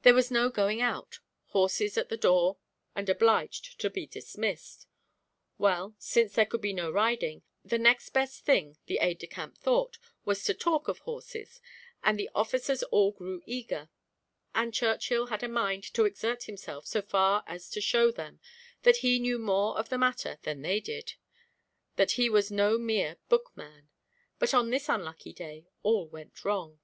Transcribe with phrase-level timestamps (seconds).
[0.00, 1.18] There was no going out;
[1.48, 2.56] horses at the door,
[2.96, 4.86] and obliged to be dismissed.
[5.58, 9.58] Well, since there could be no riding, the next best thing the aide de camp
[9.58, 11.60] thought, was to talk of horses,
[12.02, 13.90] and the officers all grew eager,
[14.54, 18.40] and Churchill had a mind to exert himself so far as to show them
[18.84, 21.12] that he knew more of the matter than they did;
[21.96, 23.90] that he was no mere book man;
[24.38, 26.80] but on this unlucky day, all went wrong.